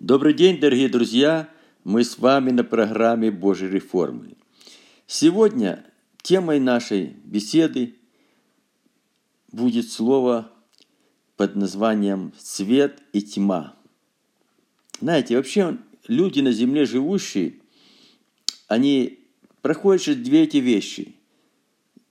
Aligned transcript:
Добрый 0.00 0.34
день, 0.34 0.58
дорогие 0.58 0.88
друзья! 0.88 1.48
Мы 1.84 2.02
с 2.02 2.18
вами 2.18 2.50
на 2.50 2.64
программе 2.64 3.30
Божьей 3.30 3.68
реформы. 3.68 4.36
Сегодня 5.06 5.86
темой 6.20 6.58
нашей 6.58 7.14
беседы 7.24 7.94
будет 9.52 9.88
слово 9.88 10.50
под 11.36 11.54
названием 11.54 12.32
«свет 12.36 13.00
и 13.12 13.22
тьма». 13.22 13.76
Знаете, 15.00 15.36
вообще 15.36 15.78
люди 16.08 16.40
на 16.40 16.50
земле 16.50 16.86
живущие, 16.86 17.60
они 18.66 19.20
проходят 19.62 20.02
через 20.02 20.24
две 20.24 20.42
эти 20.42 20.56
вещи. 20.56 21.14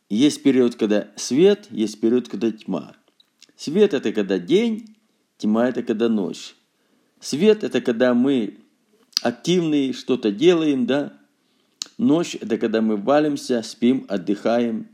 Есть 0.09 0.41
период, 0.41 0.75
когда 0.75 1.11
свет, 1.17 1.67
есть 1.69 1.99
период, 1.99 2.29
когда 2.29 2.49
тьма. 2.49 2.95
Свет– 3.57 3.93
это 3.95 4.13
когда 4.13 4.39
день, 4.39 4.95
тьма– 5.37 5.67
это 5.69 5.83
когда 5.83 6.07
ночь. 6.07 6.55
Свет– 7.23 7.63
это 7.65 7.79
когда 7.79 8.13
мы 8.13 8.57
активные, 9.21 9.93
что-то 9.93 10.29
делаем, 10.29 10.85
да. 10.85 11.13
Ночь– 11.97 12.35
это 12.41 12.57
когда 12.57 12.81
мы 12.81 12.97
валимся, 12.97 13.63
спим, 13.63 14.05
отдыхаем. 14.09 14.89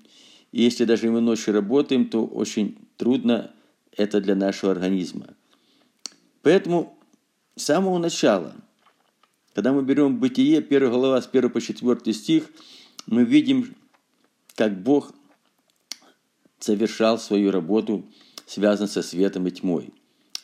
И 0.51 0.61
если 0.61 0.85
даже 0.85 1.09
мы 1.09 1.21
ночью 1.21 1.55
работаем, 1.55 2.07
то 2.07 2.23
очень 2.23 2.77
трудно 2.97 3.51
это 3.97 4.21
для 4.21 4.35
нашего 4.35 4.71
организма. 4.71 5.25
Поэтому 6.43 6.95
с 7.55 7.63
самого 7.63 7.97
начала, 7.97 8.53
когда 9.55 9.73
мы 9.73 9.81
берем 9.81 10.19
Бытие, 10.19 10.59
1 10.59 10.91
глава 10.91 11.19
с 11.19 11.27
1 11.27 11.49
по 11.49 11.59
4 11.59 12.13
стих, 12.13 12.43
мы 13.07 13.23
видим, 13.23 13.75
как 14.53 14.79
Бог 14.83 15.15
совершал 16.59 17.17
свою 17.17 17.49
работу, 17.49 18.05
связанную 18.45 18.89
со 18.89 19.01
светом 19.01 19.47
и 19.47 19.51
тьмой. 19.51 19.89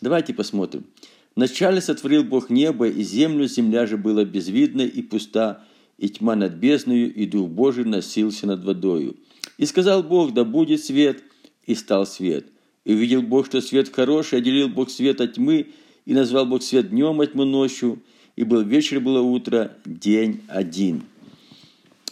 Давайте 0.01 0.33
посмотрим. 0.33 0.87
Вначале 1.35 1.81
сотворил 1.81 2.23
Бог 2.23 2.49
небо 2.49 2.87
и 2.87 3.03
землю, 3.03 3.47
земля 3.47 3.85
же 3.85 3.97
была 3.97 4.23
безвидна 4.23 4.83
и 4.83 5.01
пуста, 5.01 5.63
и 5.97 6.07
тьма 6.07 6.35
над 6.35 6.53
бездною, 6.53 7.13
и 7.13 7.25
Дух 7.25 7.49
Божий 7.49 7.83
носился 7.83 8.47
над 8.47 8.63
водою. 8.63 9.17
И 9.57 9.65
сказал 9.65 10.03
Бог, 10.03 10.33
да 10.33 10.45
будет 10.45 10.83
свет, 10.83 11.23
и 11.65 11.75
стал 11.75 12.05
свет. 12.05 12.47
И 12.85 12.93
увидел 12.93 13.21
Бог, 13.21 13.47
что 13.47 13.61
свет 13.61 13.93
хороший, 13.93 14.39
отделил 14.39 14.69
Бог 14.69 14.89
свет 14.89 15.19
от 15.19 15.33
тьмы, 15.33 15.67
и 16.05 16.13
назвал 16.13 16.45
Бог 16.45 16.63
свет 16.63 16.89
днем, 16.89 17.19
а 17.19 17.27
тьму 17.27 17.43
ночью, 17.43 18.01
и 18.35 18.43
был 18.43 18.61
вечер, 18.61 18.99
было 18.99 19.21
утро, 19.21 19.75
день 19.85 20.41
один. 20.47 21.03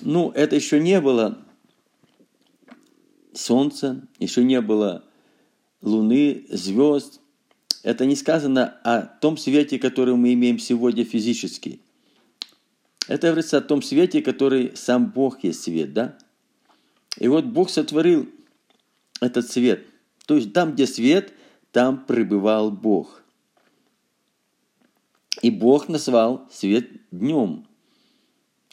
Ну, 0.01 0.31
это 0.31 0.55
еще 0.55 0.79
не 0.79 0.99
было 0.99 1.37
солнца, 3.33 4.05
еще 4.19 4.43
не 4.43 4.59
было 4.61 5.03
луны, 5.81 6.45
звезд, 6.49 7.21
это 7.83 8.05
не 8.05 8.15
сказано 8.15 8.77
о 8.83 9.01
том 9.01 9.37
свете, 9.37 9.77
который 9.77 10.15
мы 10.15 10.33
имеем 10.33 10.57
сегодня 10.57 11.03
физически. 11.03 11.81
Это 13.09 13.27
говорится 13.27 13.57
о 13.57 13.61
том 13.61 13.81
свете, 13.81 14.21
который 14.21 14.71
сам 14.75 15.11
Бог 15.11 15.43
есть 15.43 15.63
свет, 15.63 15.93
да? 15.93 16.17
И 17.19 17.27
вот 17.27 17.43
Бог 17.45 17.69
сотворил 17.69 18.29
этот 19.19 19.51
свет. 19.51 19.85
То 20.25 20.37
есть 20.37 20.53
там, 20.53 20.71
где 20.71 20.87
свет, 20.87 21.33
там 21.73 22.05
пребывал 22.05 22.71
Бог. 22.71 23.21
И 25.41 25.51
Бог 25.51 25.89
назвал 25.89 26.47
свет 26.49 26.89
днем. 27.11 27.67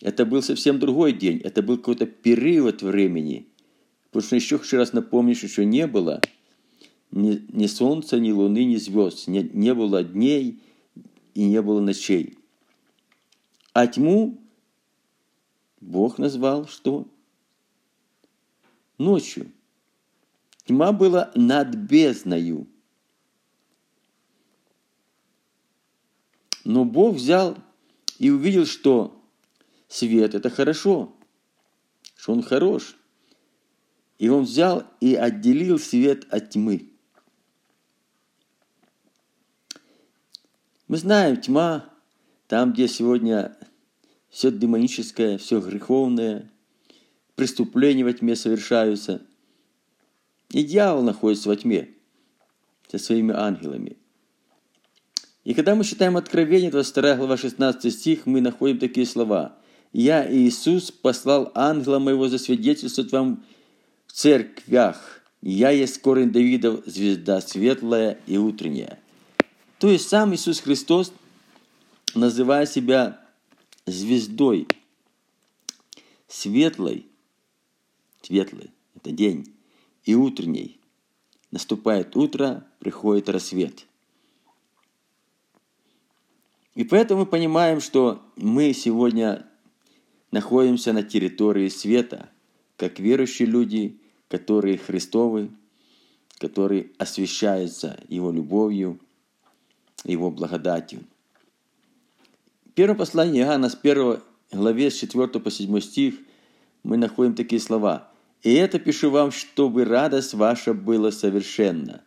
Это 0.01 0.25
был 0.25 0.41
совсем 0.41 0.79
другой 0.79 1.13
день. 1.13 1.41
Это 1.43 1.63
был 1.63 1.79
какой-то 1.79 2.07
период 2.07 2.83
времени. 2.83 3.49
Потому 4.13 4.27
что 4.27 4.37
еще 4.37 4.61
еще 4.63 4.77
раз 4.77 4.93
напомню, 4.93 5.35
что 5.35 5.47
еще 5.47 5.65
не 5.65 5.89
было– 5.89 6.21
ни, 7.13 7.45
ни 7.53 7.67
солнца, 7.67 8.19
ни 8.19 8.31
луны, 8.31 8.65
ни 8.65 8.77
звезд. 8.77 9.29
Не, 9.29 9.43
не 9.43 9.75
было 9.75 10.03
дней 10.05 10.63
и 11.35 11.45
не 11.45 11.61
было 11.61 11.81
ночей. 11.81 12.39
А 13.73 13.87
тьму 13.87 14.41
Бог 15.81 16.19
назвал 16.19 16.67
что? 16.67 17.07
Ночью. 18.99 19.51
Тьма 20.67 20.93
была 20.93 21.33
над 21.35 21.75
бездною. 21.75 22.69
Но 26.65 26.85
Бог 26.85 27.17
взял 27.17 27.57
и 28.19 28.31
увидел, 28.31 28.67
что 28.67 29.21
свет– 29.89 30.35
это 30.37 30.51
хорошо, 30.51 31.17
что 32.17 32.33
он 32.33 32.43
хорош. 32.43 32.97
И 34.19 34.29
он 34.29 34.45
взял 34.45 34.85
и 35.01 35.15
отделил 35.15 35.79
свет 35.79 36.27
от 36.31 36.51
тьмы. 36.51 36.90
Мы 40.91 40.97
знаем, 40.97 41.37
тьма, 41.37 41.85
там, 42.49 42.73
где 42.73 42.89
сегодня 42.89 43.57
все 44.29 44.51
демоническое, 44.51 45.39
все 45.39 45.61
греховное, 45.61 46.51
преступления 47.37 48.03
во 48.03 48.13
тьме 48.13 48.35
совершаются. 48.35 49.23
И 50.49 50.65
дьявол 50.65 51.05
находится 51.05 51.49
во 51.49 51.55
тьме 51.55 51.91
со 52.89 52.99
своими 52.99 53.33
ангелами. 53.33 53.99
И 55.45 55.55
когда 55.55 55.77
мы 55.77 55.85
читаем 55.85 56.17
Откровение, 56.17 56.73
22 56.73 57.15
глава 57.15 57.37
16 57.37 57.95
стих, 57.95 58.27
мы 58.27 58.41
находим 58.41 58.81
такие 58.81 59.07
слова. 59.07 59.55
«Я, 59.93 60.29
Иисус, 60.29 60.91
послал 60.91 61.53
ангела 61.55 62.01
моего 62.01 62.29
засвидетельствовать 62.29 63.13
вам 63.13 63.45
в 64.09 64.13
церквях. 64.13 65.23
Я 65.41 65.71
есть 65.71 66.03
корень 66.03 66.33
Давидов, 66.33 66.85
звезда 66.85 67.41
светлая 67.41 68.19
и 68.27 68.39
утренняя». 68.39 68.99
То 69.81 69.89
есть 69.89 70.11
сам 70.11 70.35
Иисус 70.35 70.61
Христос, 70.61 71.11
называя 72.15 72.67
себя 72.67 73.19
звездой, 73.87 74.69
светлой, 76.29 77.07
светлой, 78.21 78.71
это 78.95 79.11
день, 79.11 79.55
и 80.05 80.15
утренней. 80.15 80.79
Наступает 81.51 82.15
утро, 82.15 82.67
приходит 82.79 83.31
рассвет. 83.31 83.87
И 86.75 86.85
поэтому 86.85 87.21
мы 87.21 87.27
понимаем, 87.27 87.81
что 87.81 88.23
мы 88.37 88.75
сегодня 88.75 89.47
находимся 90.31 90.93
на 90.93 91.03
территории 91.03 91.71
света, 91.71 92.29
как 92.77 93.01
верующие 93.01 93.49
люди, 93.49 93.99
которые 94.29 94.77
Христовы, 94.77 95.51
которые 96.37 96.91
освящаются 96.99 97.99
Его 98.11 98.31
любовью– 98.31 99.01
его 100.05 100.31
благодатью. 100.31 101.05
Первое 102.75 102.97
послание 102.97 103.45
Иоанна 103.45 103.69
с 103.69 103.79
1 103.81 104.21
главе 104.53 104.91
с 104.91 104.95
4 104.95 105.29
по 105.29 105.51
7 105.51 105.81
стих 105.81 106.15
мы 106.83 106.97
находим 106.97 107.35
такие 107.35 107.61
слова. 107.61 108.11
«И 108.43 108.53
это 108.55 108.79
пишу 108.79 109.11
вам, 109.11 109.33
чтобы 109.33 109.85
радость 109.85 110.35
ваша 110.35 110.73
была 110.73 111.11
совершенна». 111.11 112.03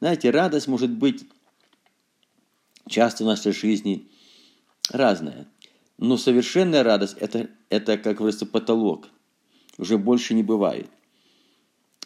Знаете, 0.00 0.30
радость 0.30 0.66
может 0.66 0.90
быть 0.90 1.24
часто 2.88 3.24
в 3.24 3.26
нашей 3.26 3.52
жизни 3.52 4.08
разная. 4.90 5.46
Но 5.98 6.16
совершенная 6.16 6.82
радость 6.82 7.16
это,– 7.18 7.50
это, 7.68 7.98
как 7.98 8.16
говорится, 8.16 8.46
потолок. 8.46 9.08
Уже 9.76 9.98
больше 9.98 10.34
не 10.34 10.42
бывает. 10.42 10.88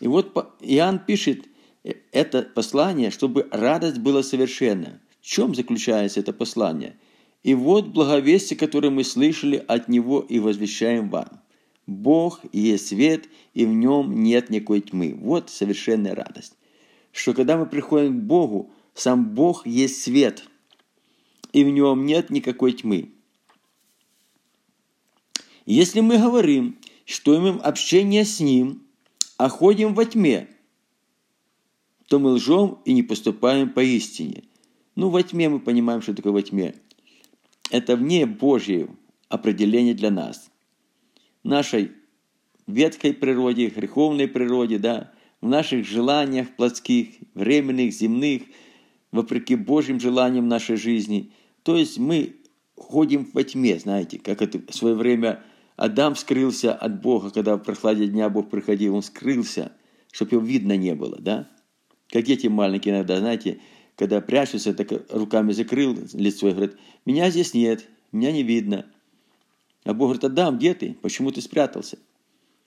И 0.01 0.09
вот 0.09 0.37
Иоанн 0.61 0.99
пишет 0.99 1.47
э, 1.85 1.95
это 2.11 2.43
послание, 2.43 3.11
чтобы 3.11 3.49
радость 3.53 3.99
была 3.99 4.23
совершенна. 4.23 5.01
Чем 5.25 5.55
заключается 5.55 6.21
это 6.21 6.35
послание? 6.35 6.99
И 7.43 7.55
вот 7.55 7.87
благовестие, 7.87 8.59
которое 8.59 8.91
мы 8.91 9.05
слышали 9.05 9.57
от 9.57 9.89
Него 9.89 10.21
и 10.21 10.39
возвещаем 10.39 11.09
вам. 11.09 11.41
Бог 11.87 12.41
есть 12.53 12.89
свет, 12.89 13.31
и 13.55 13.65
в 13.65 13.71
нем 13.71 14.23
нет 14.23 14.51
никакой 14.51 14.83
тьмы. 14.83 15.17
Вот 15.19 15.49
совершенная 15.49 16.15
радость. 16.15 16.59
Что 17.11 17.33
когда 17.33 17.57
мы 17.57 17.65
приходим 17.65 18.21
к 18.21 18.23
Богу, 18.23 18.71
сам 18.93 19.31
Бог 19.31 19.67
есть 19.67 20.03
свет, 20.03 20.45
и 21.55 21.65
в 21.65 21.71
нем 21.71 22.05
нет 22.05 22.29
никакой 22.29 22.73
тьмы. 22.73 23.11
Если 25.65 26.01
мы 26.01 26.19
говорим, 26.19 26.79
что 27.07 27.35
имеем 27.39 27.61
общение 27.65 28.27
с 28.27 28.41
Ним, 28.41 28.83
а 29.39 29.49
ходим 29.49 29.95
во 29.95 30.05
тьме, 30.05 30.49
то 32.09 32.19
мы 32.19 32.33
лжем 32.33 32.79
и 32.85 32.93
не 32.93 33.03
поступаем 33.03 33.71
по 33.71 33.83
истине– 33.83 34.45
ну, 34.97 35.11
во 35.11 35.23
тьме 35.23 35.49
мы 35.49 35.61
понимаем, 35.61 36.03
что 36.03 36.15
такое 36.15 36.33
во 36.33 36.43
тьме. 36.43 36.75
Это 37.71 37.97
вне 37.97 38.27
Божье 38.27 38.89
определение 39.29 39.95
для 39.95 40.11
нас. 40.11 40.51
Нашей 41.43 41.93
ветхой 42.67 43.13
природе, 43.13 43.69
греховной 43.69 44.29
природе, 44.29 44.79
да, 44.79 45.13
в 45.41 45.49
наших 45.49 45.87
желаниях 45.87 46.55
плотских, 46.57 47.09
временных, 47.35 47.93
земных, 47.93 48.43
вопреки 49.13 49.57
Божьим 49.57 50.01
желаниям 50.01 50.49
нашей 50.49 50.77
жизни. 50.77 51.33
То 51.63 51.77
есть 51.77 51.99
мы 51.99 52.37
ходим 52.77 53.29
во 53.33 53.43
тьме, 53.43 53.79
знаете, 53.79 54.19
как 54.19 54.43
это 54.43 54.61
в 54.67 54.75
свое 54.75 54.95
время 54.95 55.43
Адам 55.77 56.17
скрылся 56.17 56.73
от 56.73 57.03
Бога, 57.03 57.31
когда 57.31 57.57
в 57.57 57.61
прохладе 57.61 58.07
дня 58.07 58.29
Бог 58.29 58.51
приходил, 58.51 58.95
он 58.95 59.03
скрылся, 59.03 59.73
чтобы 60.13 60.37
его 60.37 60.45
видно 60.45 60.77
не 60.77 60.95
было, 60.95 61.19
да? 61.19 61.49
Как 62.09 62.25
дети 62.25 62.47
маленькие 62.47 62.95
иногда, 62.95 63.19
знаете, 63.19 63.61
когда 63.97 64.21
прячутся, 64.21 64.75
так 64.75 64.89
руками 65.11 65.53
закрыл 65.53 65.97
лицо 66.13 66.49
и 66.49 66.53
говорит, 66.53 66.77
меня 67.05 67.31
здесь 67.31 67.55
нет, 67.55 67.89
меня 68.13 68.33
не 68.33 68.43
видно. 68.43 68.87
А 69.85 69.93
Бог 69.93 70.09
говорит, 70.09 70.25
Адам, 70.25 70.57
где 70.57 70.75
ты? 70.75 70.97
Почему 71.03 71.31
ты 71.31 71.41
спрятался? 71.41 71.99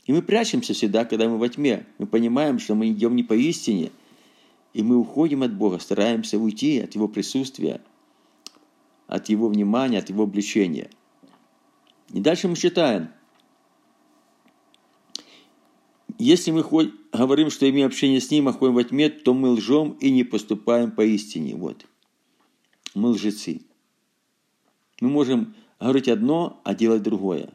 И 0.06 0.14
мы 0.14 0.22
прячемся 0.22 0.74
всегда, 0.74 1.04
когда 1.04 1.28
мы 1.28 1.38
во 1.38 1.50
тьме. 1.50 1.86
Мы 1.98 2.08
понимаем, 2.08 2.60
что 2.60 2.76
мы 2.76 2.90
идем 2.90 3.16
не 3.16 3.24
по 3.24 3.34
истине, 3.34 3.92
и 4.74 4.84
мы 4.84 4.96
уходим 4.96 5.44
от 5.44 5.54
Бога, 5.54 5.80
стараемся 5.80 6.38
уйти 6.38 6.80
от 6.80 6.96
Его 6.96 7.08
присутствия, 7.08 7.82
от 9.08 9.28
Его 9.30 9.50
внимания, 9.50 10.00
от 10.00 10.10
Его 10.10 10.24
обличения. 10.24 10.90
И 12.14 12.22
дальше 12.22 12.48
мы 12.48 12.56
читаем. 12.56 13.10
Если 16.20 16.52
мы 16.52 16.64
говорим, 17.12 17.52
что 17.52 17.70
имеем 17.70 17.88
общение 17.88 18.20
с 18.20 18.32
Ним, 18.32 18.48
а 18.48 18.54
ходим 18.54 18.74
во 18.74 18.84
тьме, 18.84 19.10
то 19.10 19.34
мы 19.34 19.50
лжем 19.50 19.92
и 20.00 20.10
не 20.10 20.24
поступаем 20.24 20.92
по 20.92 21.06
истине. 21.06 21.56
Вот. 21.56 21.86
Мы 22.96 23.10
лжецы. 23.10 23.62
Мы 25.00 25.10
можем 25.10 25.56
говорить 25.80 26.08
одно, 26.08 26.60
а 26.64 26.74
делать 26.74 27.04
другое. 27.04 27.54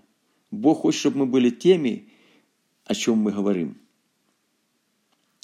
Бог 0.53 0.83
хочет, 0.83 1.01
чтобы 1.01 1.19
мы 1.21 1.27
были 1.27 1.51
теми, 1.51 2.09
о 2.85 2.95
чем 2.95 3.19
мы 3.19 3.33
говорим. 3.33 3.79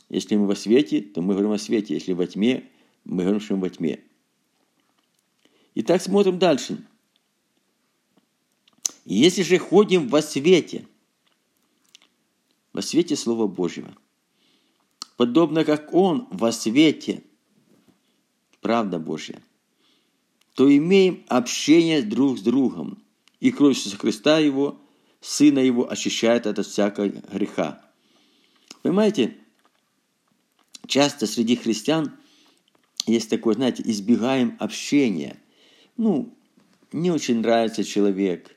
Если 0.09 0.37
мы 0.37 0.47
во 0.47 0.55
свете, 0.55 1.01
то 1.01 1.21
мы 1.21 1.35
говорим 1.35 1.53
о 1.53 1.59
свете. 1.59 1.95
Если 1.95 2.13
во 2.13 2.27
тьме, 2.27 2.69
мы 3.05 3.23
говорим, 3.25 3.41
что 3.41 3.57
мы 3.57 3.63
во 3.63 3.71
тьме. 3.71 4.01
Итак, 5.75 6.01
смотрим 6.03 6.39
дальше. 6.39 6.85
Если 9.05 9.43
же 9.43 9.59
ходим 9.59 10.09
во 10.09 10.23
свете, 10.23 10.87
во 12.73 12.83
свете 12.83 13.17
Слова 13.17 13.47
Божьего, 13.47 13.95
подобно 15.17 15.65
как 15.65 15.93
Он 15.95 16.29
во 16.31 16.53
свете, 16.53 17.25
правда 18.61 18.99
Божья, 18.99 19.43
то 20.55 20.75
имеем 20.75 21.25
общение 21.29 22.03
друг 22.03 22.39
с 22.39 22.43
другом, 22.43 23.03
и 23.41 23.51
кровь 23.51 23.77
Иисуса 23.77 23.97
Христа 23.97 24.39
Его, 24.39 24.81
Сына 25.21 25.61
Его, 25.61 25.91
очищает 25.91 26.47
от 26.47 26.65
всякого 26.67 27.09
греха. 27.09 27.85
Понимаете, 28.83 29.37
часто 30.87 31.27
среди 31.27 31.57
христиан 31.57 32.13
есть 33.07 33.31
такое, 33.31 33.55
знаете, 33.55 33.83
избегаем 33.87 34.57
общения. 34.59 35.41
Ну, 35.97 36.37
не 36.93 37.11
очень 37.11 37.41
нравится 37.41 37.85
человек, 37.85 38.57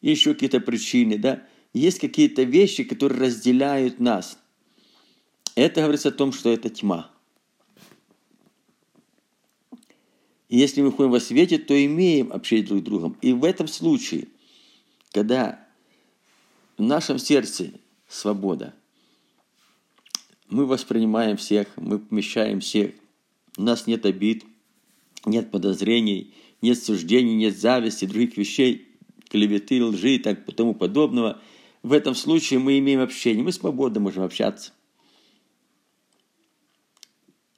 еще 0.00 0.34
какие-то 0.34 0.60
причины, 0.60 1.18
да. 1.18 1.46
Есть 1.74 1.98
какие-то 1.98 2.44
вещи, 2.44 2.84
которые 2.84 3.20
разделяют 3.20 4.00
нас. 4.00 4.38
Это 5.54 5.82
говорится 5.82 6.08
о 6.08 6.12
том, 6.12 6.32
что 6.32 6.50
это 6.50 6.70
тьма. 6.70 7.10
И 10.48 10.56
если 10.56 10.80
мы 10.80 10.90
ходим 10.90 11.10
во 11.10 11.20
свете, 11.20 11.58
то 11.58 11.74
имеем 11.84 12.32
общение 12.32 12.66
друг 12.66 12.80
с 12.80 12.82
другом. 12.82 13.18
И 13.20 13.34
в 13.34 13.44
этом 13.44 13.68
случае, 13.68 14.28
когда 15.12 15.62
в 16.78 16.82
нашем 16.82 17.18
сердце 17.18 17.72
свобода– 18.08 18.74
мы 20.48 20.66
воспринимаем 20.66 21.36
всех, 21.36 21.68
мы 21.76 21.98
помещаем 21.98 22.60
всех. 22.60 22.92
У 23.56 23.62
нас 23.62 23.86
нет 23.86 24.04
обид, 24.06 24.44
нет 25.26 25.50
подозрений, 25.50 26.32
нет 26.60 26.82
суждений, 26.82 27.34
нет 27.34 27.58
зависти, 27.58 28.04
других 28.04 28.36
вещей, 28.36 28.88
клеветы, 29.28 29.82
лжи 29.82 30.16
и 30.16 30.18
так 30.18 30.44
тому 30.54 30.74
подобного. 30.74 31.40
В 31.84 31.92
этом 31.92 32.16
случае 32.16 32.58
мы 32.58 32.78
имеем 32.78 33.00
общение, 33.00 33.44
мы 33.44 33.52
свободно 33.52 34.00
можем 34.00 34.24
общаться. 34.24 34.72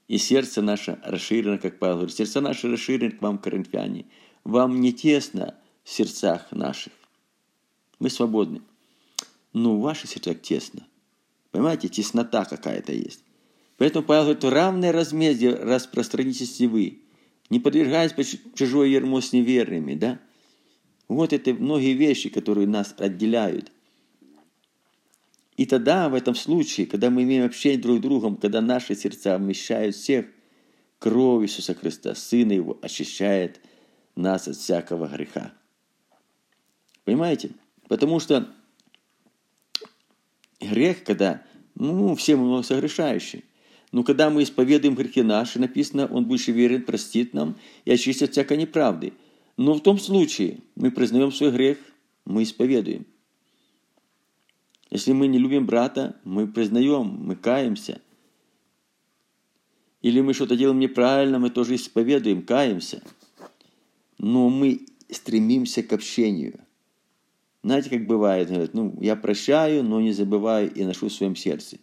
И 0.08 0.18
сердце 0.18 0.60
наше 0.60 1.00
расширено, 1.02 1.56
как 1.56 1.78
Павел 1.78 1.96
говорит, 1.96 2.14
сердце 2.14 2.42
наше 2.42 2.68
расширено 2.68 3.12
к 3.12 3.22
вам, 3.22 3.38
коринфяне. 3.38 4.04
Вам 4.44 4.82
не 4.82 4.92
тесно 4.92 5.54
в 5.82 5.90
сердцах 5.90 6.52
наших. 6.52 6.92
Мы 7.98 8.10
свободны. 8.10 8.60
Но 9.54 9.78
в 9.78 9.80
ваших 9.80 10.10
тесно– 10.42 10.86
Понимаете, 11.56 11.88
теснота 11.88 12.44
какая-то 12.44 12.92
есть. 12.92 13.20
Поэтому 13.78 14.04
Павел 14.04 14.24
говорит, 14.24 14.44
равное 14.44 14.92
размездие 14.92 15.54
распространитесь 15.54 16.60
и 16.60 16.66
вы, 16.66 17.00
не 17.48 17.60
подвергаясь 17.60 18.12
под 18.12 18.26
чужое 18.54 18.88
ермо 18.88 19.22
с 19.22 19.32
неверными, 19.32 19.94
да? 19.94 20.20
Вот 21.08 21.32
это 21.32 21.54
многие 21.54 21.94
вещи, 21.94 22.28
которые 22.28 22.66
нас 22.66 22.94
отделяют. 22.98 23.72
И 25.56 25.64
тогда, 25.64 26.08
в 26.08 26.14
этом 26.14 26.34
случае, 26.34 26.86
когда 26.86 27.08
мы 27.08 27.22
имеем 27.22 27.46
общение 27.46 27.80
друг 27.80 27.98
с 27.98 28.02
другом, 28.02 28.36
когда 28.36 28.60
наши 28.60 28.94
сердца 28.94 29.38
вмещают 29.38 29.96
всех, 29.96 30.26
кровь 30.98 31.44
Иисуса 31.44 31.74
Христа, 31.74 32.14
Сына 32.14 32.52
Его, 32.52 32.78
очищает 32.82 33.60
нас 34.14 34.48
от 34.48 34.56
всякого 34.56 35.06
греха. 35.06 35.52
Понимаете? 37.04 37.50
Потому 37.88 38.20
что 38.20 38.48
грех, 40.60 41.04
когда, 41.04 41.42
ну, 41.74 42.14
все 42.16 42.36
мы 42.36 42.62
согрешающие. 42.62 43.42
Но 43.92 44.02
когда 44.02 44.28
мы 44.28 44.42
исповедуем 44.42 44.94
грехи 44.94 45.22
наши, 45.22 45.58
написано, 45.58 46.06
Он 46.06 46.26
больше 46.26 46.52
верен, 46.52 46.82
простит 46.82 47.32
нам 47.32 47.56
и 47.84 47.92
очистит 47.92 48.32
всякой 48.32 48.58
неправды. 48.58 49.14
Но 49.56 49.72
в 49.72 49.80
том 49.80 49.98
случае 49.98 50.58
мы 50.74 50.90
признаем 50.90 51.32
свой 51.32 51.50
грех, 51.50 51.78
мы 52.26 52.42
исповедуем. 52.42 53.06
Если 54.90 55.12
мы 55.12 55.26
не 55.26 55.38
любим 55.38 55.66
брата, 55.66 56.16
мы 56.24 56.46
признаем, 56.46 57.06
мы 57.06 57.36
каемся. 57.36 58.00
Или 60.02 60.20
мы 60.20 60.34
что-то 60.34 60.56
делаем 60.56 60.78
неправильно, 60.78 61.38
мы 61.38 61.50
тоже 61.50 61.74
исповедуем, 61.74 62.42
каемся. 62.42 63.02
Но 64.18 64.48
мы 64.48 64.86
стремимся 65.10 65.82
к 65.82 65.92
общению. 65.92 66.60
Знаете, 67.62 67.90
как 67.90 68.06
бывает, 68.06 68.48
говорят, 68.48 68.74
ну, 68.74 68.96
я 69.00 69.16
прощаю, 69.16 69.82
но 69.82 70.00
не 70.00 70.12
забываю 70.12 70.72
и 70.72 70.84
ношу 70.84 71.08
в 71.08 71.12
своем 71.12 71.34
сердце. 71.34 71.78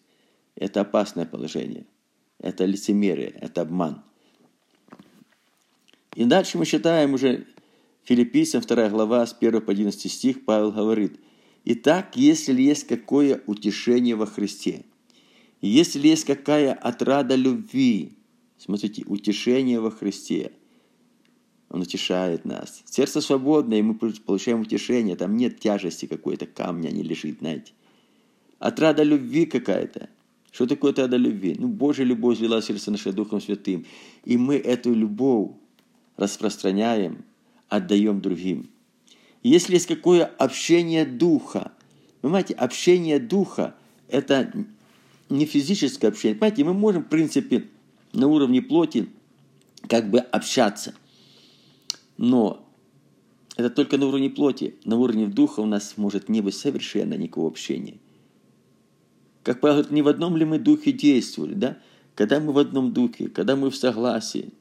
Это 0.55 0.81
опасное 0.81 1.25
положение. 1.25 1.85
Это 2.39 2.63
лицемерие, 2.63 3.35
это 3.41 3.61
обман. 3.61 4.01
И 6.15 6.23
дальше 6.25 6.57
мы 6.57 6.65
читаем 6.65 7.13
уже 7.13 7.47
Филиппийцам 8.03 8.61
2 8.61 8.89
глава 8.89 9.25
с 9.25 9.35
1 9.37 9.61
по 9.61 9.71
11 9.71 10.11
стих, 10.11 10.45
Павел 10.45 10.71
говорит, 10.71 11.19
«Итак, 11.65 12.15
если 12.15 12.61
есть 12.61 12.87
какое 12.87 13.41
утешение 13.47 14.15
во 14.15 14.25
Христе, 14.25 14.85
если 15.61 16.07
есть 16.07 16.25
какая 16.25 16.73
отрада 16.73 17.35
любви, 17.35 18.13
смотрите, 18.57 19.03
утешение 19.05 19.79
во 19.79 19.91
Христе– 19.91 20.51
он 21.73 21.81
утешает 21.81 22.45
нас. 22.45 22.83
Сердце 22.85 23.19
свободное, 23.19 23.79
и 23.79 23.81
мы 23.81 23.95
получаем 23.95 24.61
утешение. 24.61 25.15
Там 25.15 25.35
нет 25.35 25.59
тяжести 25.59 26.05
какой-то, 26.05 26.45
камня 26.45 26.89
не 26.89 27.01
лежит, 27.01 27.39
знаете. 27.39 27.73
Отрада 28.59 29.01
любви 29.01 29.47
какая-то. 29.47 30.07
Что 30.51 30.67
такое 30.67 30.91
отрада 30.91 31.17
любви? 31.17 31.55
Ну, 31.57 31.67
Божья 31.67 32.03
любовь 32.03 32.37
взяла 32.37 32.61
сердце 32.61 32.91
наше 32.91 33.11
Духом 33.11 33.41
Святым. 33.41 33.87
И 34.23 34.37
мы 34.37 34.57
эту 34.57 34.93
любовь 34.93 35.53
распространяем, 36.15 37.25
отдаем 37.69 38.21
другим. 38.21 38.69
Если 39.43 39.73
есть 39.73 39.87
какое 39.87 40.25
общение 40.25 41.05
Духа, 41.05 41.71
понимаете, 42.21 42.53
общение 42.53 43.19
Духа– 43.19 43.75
это 44.07 44.51
не 45.29 45.45
физическое 45.45 46.07
общение. 46.07 46.37
Понимаете, 46.37 46.63
мы 46.63 46.73
можем, 46.73 47.03
в 47.03 47.09
принципе, 47.09 47.67
на 48.13 48.27
уровне 48.27 48.61
плоти 48.61 49.09
как 49.87 50.09
бы 50.09 50.19
общаться– 50.19 50.95
но 52.17 52.65
это 53.55 53.69
только 53.69 53.97
на 53.97 54.07
уровне 54.07 54.29
плоти. 54.29 54.75
На 54.85 54.97
уровне 54.97 55.27
духа 55.27 55.59
у 55.59 55.65
нас 55.65 55.93
может 55.97 56.29
не 56.29 56.41
быть 56.41 56.55
совершенно 56.55 57.15
никакого 57.15 57.47
общения. 57.47 57.97
Как 59.43 59.59
говорит, 59.59 59.91
не 59.91 60.01
в 60.01 60.07
одном 60.07 60.37
ли 60.37 60.45
мы 60.45 60.59
духе 60.59 60.91
действовали, 60.91 61.53
да? 61.53 61.77
Когда 62.15 62.39
мы 62.39 62.53
в 62.53 62.57
одном 62.59 62.93
духе, 62.93 63.27
когда 63.27 63.55
мы 63.55 63.69
в 63.69 63.75
согласии, 63.75 64.53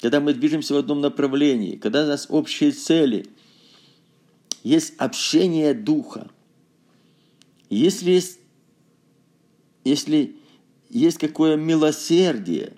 когда 0.00 0.20
мы 0.20 0.34
движемся 0.34 0.74
в 0.74 0.76
одном 0.76 1.00
направлении, 1.00 1.76
когда 1.76 2.04
у 2.04 2.06
нас 2.06 2.26
общие 2.28 2.72
цели, 2.72 3.26
есть 4.64 4.94
общение 4.96 5.74
духа. 5.74 6.28
Если 7.68 8.10
есть, 8.10 8.40
если 9.84 10.36
есть 10.88 11.18
какое 11.18 11.56
милосердие 11.56 12.72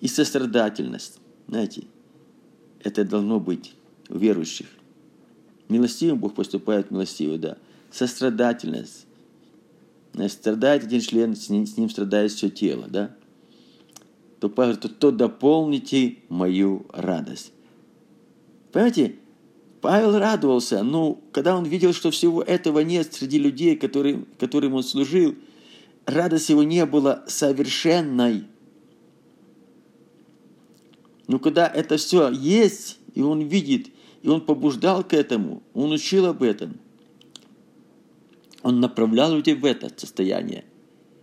и 0.00 0.08
сострадательность, 0.08 1.18
знаете, 1.48 1.84
это 2.80 3.04
должно 3.04 3.40
быть 3.40 3.74
у 4.08 4.16
верующих. 4.16 4.68
Милостивым 5.68 6.18
Бог 6.18 6.34
поступает 6.34 6.90
милостиво, 6.90 7.36
да. 7.36 7.58
Сострадательность. 7.90 9.06
Страдает 10.28 10.84
один 10.84 11.00
член, 11.00 11.34
с 11.34 11.48
ним, 11.48 11.66
с 11.66 11.76
ним 11.76 11.90
страдает 11.90 12.30
все 12.30 12.48
тело, 12.48 12.86
да. 12.88 13.16
То, 14.38 14.48
то, 14.48 14.88
то 14.88 15.10
дополните 15.10 16.18
мою 16.28 16.86
радость. 16.92 17.50
Понимаете, 18.70 19.16
Павел 19.84 20.18
радовался, 20.18 20.82
но 20.82 21.20
когда 21.30 21.54
он 21.54 21.66
видел, 21.66 21.92
что 21.92 22.10
всего 22.10 22.40
этого 22.40 22.80
нет 22.80 23.12
среди 23.12 23.38
людей, 23.38 23.76
которым, 23.76 24.26
которым 24.38 24.72
он 24.72 24.82
служил, 24.82 25.34
радость 26.06 26.48
его 26.48 26.62
не 26.62 26.86
была 26.86 27.22
совершенной. 27.26 28.44
Но 31.26 31.38
когда 31.38 31.66
это 31.66 31.98
все 31.98 32.30
есть, 32.30 32.98
и 33.14 33.20
он 33.20 33.42
видит, 33.42 33.88
и 34.22 34.28
он 34.28 34.40
побуждал 34.40 35.04
к 35.04 35.12
этому, 35.12 35.62
он 35.74 35.92
учил 35.92 36.24
об 36.24 36.42
этом, 36.42 36.80
он 38.62 38.80
направлял 38.80 39.34
людей 39.34 39.54
в 39.54 39.66
это 39.66 39.92
состояние, 39.94 40.64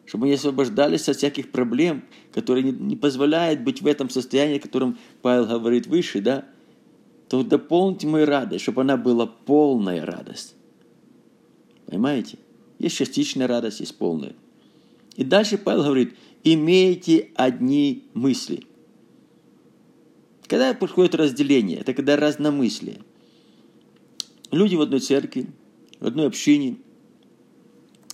чтобы 0.06 0.27
они 0.27 0.36
освобождались 0.36 1.10
от 1.10 1.18
всяких 1.18 1.51
проблем, 1.51 2.03
которые 2.32 2.65
не, 2.65 2.72
не 2.74 2.96
позволяют 2.96 3.62
быть 3.62 3.82
в 3.82 3.88
этом 3.88 4.12
состоянии, 4.12 4.58
о 4.58 4.62
котором 4.62 5.00
Павел 5.24 5.48
говорит 5.48 5.88
выше, 5.88 6.22
да, 6.22 6.46
то 7.31 7.43
дополните 7.43 8.07
мою 8.07 8.25
радость, 8.25 8.63
чтобы 8.63 8.81
она 8.81 8.97
была 8.97 9.25
полная 9.25 10.05
радость. 10.05 10.53
Понимаете? 11.85 12.38
Есть 12.77 12.97
частичная 12.97 13.47
радость, 13.47 13.79
есть 13.79 13.97
полная. 13.97 14.35
И 15.15 15.23
дальше 15.23 15.57
Павел 15.57 15.83
говорит, 15.85 16.13
имейте 16.43 17.29
одни 17.35 18.03
мысли. 18.13 18.65
Когда 20.47 20.73
происходит 20.73 21.15
разделение, 21.15 21.77
это 21.77 21.93
когда 21.93 22.17
разномыслие. 22.17 23.00
Люди 24.51 24.75
в 24.75 24.81
одной 24.81 25.00
церкви, 25.00 25.47
в 26.01 26.07
одной 26.07 26.27
общине, 26.27 26.79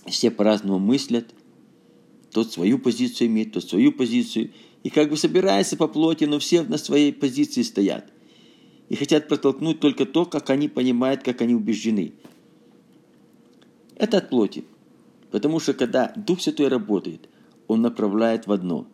все 0.06 0.30
по-разному 0.30 0.78
мыслят, 0.78 1.34
тот 2.30 2.52
свою 2.52 2.78
позицию 2.78 3.26
имеет, 3.26 3.52
тот 3.52 3.68
свою 3.68 3.90
позицию, 3.90 4.52
и 4.84 4.90
как 4.90 5.10
бы 5.10 5.16
собираются 5.16 5.76
по 5.76 5.88
плоти, 5.88 6.22
но 6.22 6.38
все 6.38 6.62
на 6.62 6.78
своей 6.78 7.12
позиции 7.12 7.62
стоят. 7.62 8.12
И 8.88 8.96
хотят 8.96 9.28
протолкнуть 9.28 9.80
только 9.80 10.06
то, 10.06 10.24
как 10.24 10.50
они 10.50 10.68
понимают, 10.68 11.22
как 11.22 11.40
они 11.42 11.54
убеждены. 11.54 12.14
Это 13.96 14.18
от 14.18 14.30
плоти. 14.30 14.64
Потому 15.30 15.60
что 15.60 15.74
когда 15.74 16.12
Дух 16.16 16.40
Святой 16.40 16.68
работает, 16.68 17.28
Он 17.66 17.82
направляет 17.82 18.46
в 18.46 18.52
одно. 18.52 18.86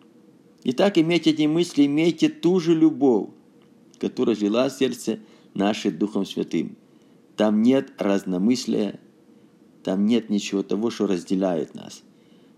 Итак, 0.64 0.98
имейте 0.98 1.30
эти 1.30 1.46
мысли, 1.46 1.86
имейте 1.86 2.28
ту 2.28 2.58
же 2.58 2.74
любовь, 2.74 3.28
которая 3.98 4.34
жила 4.34 4.68
в 4.68 4.72
сердце 4.72 5.20
наше 5.52 5.90
Духом 5.90 6.24
Святым. 6.24 6.76
Там 7.36 7.62
нет 7.62 7.92
разномыслия, 7.98 8.98
там 9.84 10.06
нет 10.06 10.30
ничего 10.30 10.62
того, 10.62 10.90
что 10.90 11.06
разделяет 11.06 11.74
нас. 11.74 12.02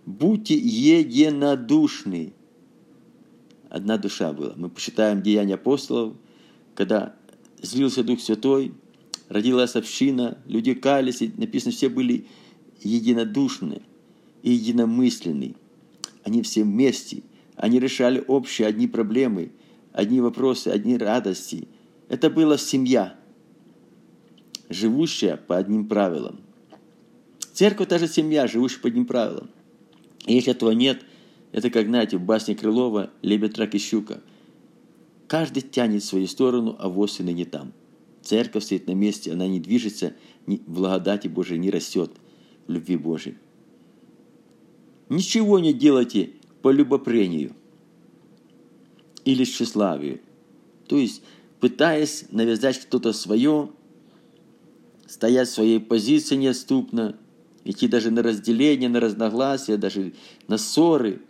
Будьте 0.06 0.54
единодушны. 0.54 2.32
Одна 3.68 3.98
душа 3.98 4.32
была. 4.32 4.54
Мы 4.56 4.70
почитаем 4.70 5.20
Деяния 5.20 5.54
апостолов, 5.54 6.14
когда 6.76 7.16
злился 7.66 8.02
Дух 8.02 8.20
Святой, 8.20 8.72
родилась 9.28 9.76
община, 9.76 10.38
люди 10.46 10.74
кались, 10.74 11.22
и 11.22 11.32
написано, 11.36 11.72
все 11.72 11.88
были 11.88 12.26
единодушны 12.80 13.82
и 14.42 14.52
единомысленны. 14.52 15.54
Они 16.24 16.42
все 16.42 16.62
вместе. 16.62 17.22
Они 17.56 17.78
решали 17.78 18.22
общие 18.26 18.68
одни 18.68 18.86
проблемы, 18.86 19.52
одни 19.92 20.20
вопросы, 20.20 20.68
одни 20.68 20.96
радости. 20.96 21.68
Это 22.08 22.30
была 22.30 22.58
семья, 22.58 23.18
живущая 24.68 25.36
по 25.36 25.56
одним 25.56 25.88
правилам. 25.88 26.40
Церковь 27.52 27.88
та 27.88 27.98
же 27.98 28.06
семья, 28.06 28.46
живущая 28.46 28.80
по 28.80 28.88
одним 28.88 29.06
правилам. 29.06 29.50
И 30.26 30.34
если 30.34 30.52
этого 30.52 30.72
нет, 30.72 31.02
это 31.52 31.70
как, 31.70 31.86
знаете, 31.86 32.18
в 32.18 32.22
басне 32.22 32.54
Крылова 32.54 33.10
«Лебедь, 33.22 33.56
рак 33.56 33.74
и 33.74 33.78
щука». 33.78 34.20
Каждый 35.26 35.62
тянет 35.62 36.02
в 36.02 36.06
свою 36.06 36.26
сторону, 36.26 36.76
а 36.78 36.88
воз 36.88 37.18
не 37.18 37.44
там. 37.44 37.72
Церковь 38.22 38.64
стоит 38.64 38.86
на 38.86 38.92
месте, 38.92 39.32
она 39.32 39.46
не 39.46 39.60
движется, 39.60 40.14
в 40.46 40.56
благодати 40.66 41.28
Божией 41.28 41.58
не 41.58 41.70
растет– 41.70 42.10
любви 42.66 42.96
Божией. 42.96 43.36
Ничего 45.08 45.58
не 45.58 45.72
делайте 45.72 46.30
по 46.62 46.70
любопрению 46.70 47.54
или 49.24 49.44
тщеславию. 49.44 50.20
То 50.88 50.96
есть, 50.96 51.22
пытаясь 51.60 52.26
навязать 52.30 52.76
что-то 52.76 53.12
свое, 53.12 53.70
стоять 55.06 55.48
в 55.48 55.52
своей 55.52 55.80
позиции 55.80 56.36
неотступно, 56.36 57.16
идти 57.64 57.88
даже 57.88 58.10
на 58.10 58.22
разделение, 58.22 58.88
на 58.88 59.00
разногласия, 59.00 59.76
даже 59.76 60.12
на 60.48 60.58
ссоры, 60.58 61.22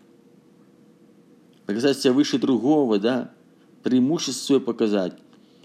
показать 1.66 1.98
себя 1.98 2.12
выше 2.12 2.38
другого, 2.38 2.98
да, 2.98 3.34
преимущество 3.86 4.44
свое 4.44 4.60
показать, 4.60 5.14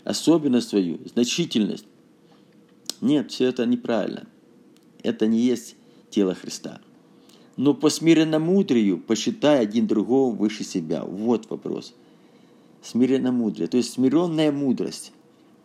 особенность 0.03 0.69
свою, 0.69 0.99
значительность. 1.07 1.85
Нет, 3.01 3.31
все 3.31 3.45
это 3.45 3.65
неправильно 3.65 4.27
это 5.03 5.27
не 5.27 5.39
есть 5.39 5.75
тело 6.09 6.33
Христа. 6.33 6.81
Но 7.57 7.73
по 7.73 7.89
смиренно-мудрию 7.89 8.97
посчитай 8.97 9.59
один 9.59 9.87
другого 9.87 10.33
выше 10.33 10.63
себя. 10.63 11.03
Вот 11.03 11.49
вопрос. 11.49 11.93
Смиренно-мудрие. 12.81 13.67
То 13.67 13.77
есть 13.77 13.93
смиренная 13.93 14.51
мудрость. 14.51 15.11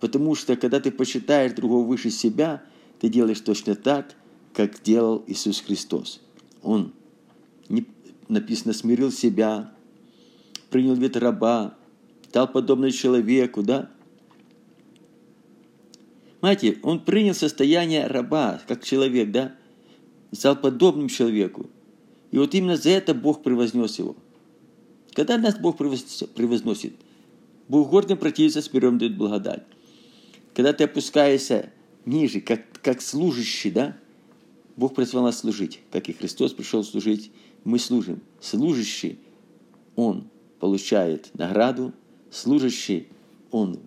Потому 0.00 0.34
что 0.34 0.56
когда 0.56 0.80
ты 0.80 0.90
посчитаешь 0.90 1.52
другого 1.52 1.86
выше 1.86 2.10
себя, 2.10 2.62
ты 3.00 3.08
делаешь 3.08 3.40
точно 3.40 3.74
так, 3.74 4.14
как 4.52 4.82
делал 4.82 5.24
Иисус 5.26 5.60
Христос. 5.60 6.20
Он, 6.62 6.92
написано, 8.28 8.72
смирил 8.72 9.10
себя, 9.10 9.72
принял 10.70 10.94
вид 10.94 11.16
раба, 11.16 11.76
стал 12.36 12.52
подобным 12.52 12.90
человеку, 12.90 13.62
да? 13.62 13.88
Знаете, 16.40 16.78
он 16.82 17.02
принял 17.02 17.32
состояние 17.32 18.06
раба, 18.08 18.60
как 18.68 18.84
человек, 18.84 19.30
да? 19.30 19.56
Стал 20.32 20.54
подобным 20.56 21.08
человеку. 21.08 21.70
И 22.32 22.36
вот 22.36 22.54
именно 22.54 22.76
за 22.76 22.90
это 22.90 23.14
Бог 23.14 23.42
превознес 23.42 23.98
его. 23.98 24.16
Когда 25.14 25.38
нас 25.38 25.58
Бог 25.58 25.78
превозносит? 25.78 26.92
Бог 27.68 27.88
гордым 27.88 28.18
противится, 28.18 28.60
смиренным 28.60 28.98
дает 28.98 29.16
благодать. 29.16 29.62
Когда 30.52 30.74
ты 30.74 30.84
опускаешься 30.84 31.72
ниже, 32.04 32.42
как, 32.42 32.60
как 32.82 33.00
служащий, 33.00 33.70
да? 33.70 33.96
Бог 34.76 34.94
призвал 34.94 35.24
нас 35.24 35.38
служить, 35.38 35.80
как 35.90 36.10
и 36.10 36.12
Христос 36.12 36.52
пришел 36.52 36.84
служить, 36.84 37.30
мы 37.64 37.78
служим. 37.78 38.20
Служащий, 38.42 39.20
он 39.94 40.28
получает 40.60 41.30
награду, 41.32 41.94
служащий, 42.30 43.08
он 43.50 43.78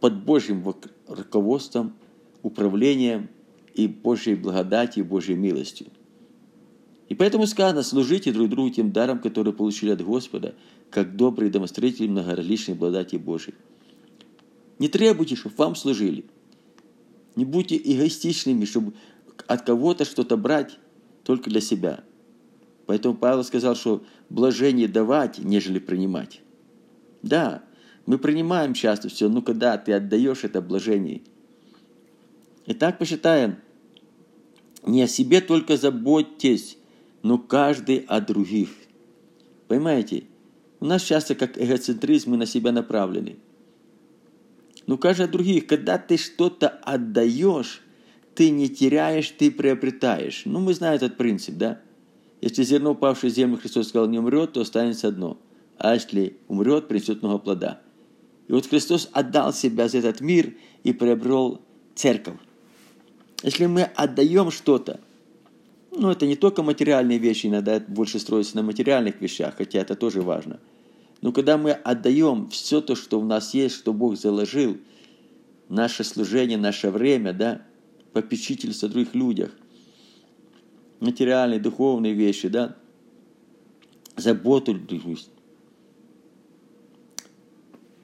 под 0.00 0.24
Божьим 0.24 0.64
руководством, 1.06 1.94
управлением 2.42 3.28
и 3.74 3.86
Божьей 3.86 4.34
благодатью, 4.34 5.04
Божьей 5.04 5.36
милостью. 5.36 5.88
И 7.08 7.14
поэтому 7.14 7.46
сказано, 7.46 7.82
служите 7.82 8.32
друг 8.32 8.48
другу 8.48 8.70
тем 8.70 8.92
даром, 8.92 9.18
который 9.18 9.52
получили 9.52 9.90
от 9.90 10.00
Господа, 10.00 10.54
как 10.90 11.16
добрые 11.16 11.50
демонстрители 11.50 12.06
многоразличной 12.06 12.76
благодати 12.76 13.16
Божьей. 13.16 13.54
Не 14.78 14.88
требуйте, 14.88 15.34
чтобы 15.36 15.56
вам 15.56 15.74
служили. 15.74 16.24
Не 17.36 17.44
будьте 17.44 17.76
эгоистичными, 17.76 18.64
чтобы 18.64 18.94
от 19.46 19.62
кого-то 19.62 20.04
что-то 20.04 20.36
брать 20.36 20.78
только 21.24 21.50
для 21.50 21.60
себя. 21.60 22.04
Поэтому 22.86 23.16
Павел 23.16 23.44
сказал, 23.44 23.74
что 23.74 24.02
блажение 24.28 24.88
давать, 24.88 25.38
нежели 25.38 25.78
принимать. 25.78 26.40
Да, 27.22 27.62
мы 28.06 28.18
принимаем 28.18 28.74
часто 28.74 29.08
все, 29.08 29.28
но 29.28 29.42
когда 29.42 29.76
ты 29.78 29.92
отдаешь 29.92 30.44
это 30.44 30.60
блажение. 30.60 31.22
Итак, 32.66 32.98
посчитаем. 32.98 33.56
Не 34.84 35.02
о 35.02 35.08
себе 35.08 35.40
только 35.40 35.76
заботьтесь, 35.76 36.78
но 37.22 37.38
каждый 37.38 37.98
о 38.08 38.20
других. 38.20 38.70
Понимаете? 39.68 40.24
У 40.80 40.86
нас 40.86 41.02
часто 41.02 41.34
как 41.34 41.60
эгоцентризм 41.60 42.30
мы 42.30 42.36
на 42.38 42.46
себя 42.46 42.72
направлены. 42.72 43.36
Но 44.86 44.96
каждый 44.96 45.26
о 45.26 45.28
других. 45.28 45.66
Когда 45.66 45.98
ты 45.98 46.16
что-то 46.16 46.68
отдаешь, 46.68 47.82
ты 48.34 48.50
не 48.50 48.68
теряешь, 48.70 49.28
ты 49.30 49.50
приобретаешь. 49.50 50.42
Ну, 50.46 50.60
мы 50.60 50.72
знаем 50.72 50.96
этот 50.96 51.16
принцип, 51.18 51.56
да? 51.56 51.80
Если 52.40 52.62
зерно, 52.62 52.92
упавшее 52.92 53.30
в 53.30 53.34
землю, 53.34 53.58
Христос 53.58 53.88
сказал, 53.88 54.08
не 54.08 54.18
умрет, 54.18 54.54
то 54.54 54.62
останется 54.62 55.08
одно. 55.08 55.38
А 55.80 55.94
если 55.94 56.36
умрет, 56.46 56.88
принесет 56.88 57.22
много 57.22 57.38
плода. 57.38 57.80
И 58.48 58.52
вот 58.52 58.66
Христос 58.66 59.08
отдал 59.12 59.54
себя 59.54 59.88
за 59.88 59.98
этот 59.98 60.20
мир 60.20 60.54
и 60.84 60.92
приобрел 60.92 61.62
церковь. 61.94 62.36
Если 63.42 63.64
мы 63.64 63.84
отдаем 63.84 64.50
что-то, 64.50 65.00
ну, 65.90 66.10
это 66.10 66.26
не 66.26 66.36
только 66.36 66.62
материальные 66.62 67.16
вещи, 67.16 67.46
иногда 67.46 67.80
больше 67.80 68.18
строится 68.18 68.56
на 68.56 68.62
материальных 68.62 69.22
вещах, 69.22 69.54
хотя 69.56 69.78
это 69.78 69.94
тоже 69.94 70.20
важно. 70.20 70.60
Но 71.22 71.32
когда 71.32 71.56
мы 71.56 71.72
отдаем 71.72 72.50
все 72.50 72.82
то, 72.82 72.94
что 72.94 73.18
у 73.18 73.24
нас 73.24 73.54
есть, 73.54 73.76
что 73.76 73.94
Бог 73.94 74.18
заложил, 74.18 74.76
наше 75.70 76.04
служение, 76.04 76.58
наше 76.58 76.90
время, 76.90 77.32
да, 77.32 77.62
попечительство 78.12 78.86
о 78.86 78.92
других 78.92 79.14
людях, 79.14 79.50
материальные, 81.00 81.58
духовные 81.58 82.12
вещи, 82.12 82.48
да, 82.48 82.76
заботу 84.18 84.74
других, 84.74 85.20